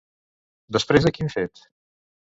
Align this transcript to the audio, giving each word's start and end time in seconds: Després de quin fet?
Després 0.77 1.05
de 1.09 1.13
quin 1.19 1.31
fet? 1.37 1.63